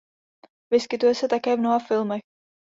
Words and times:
Vyskytuje 0.73 1.15
se 1.15 1.27
také 1.27 1.55
v 1.55 1.59
mnoha 1.59 1.79
filmech. 1.79 2.21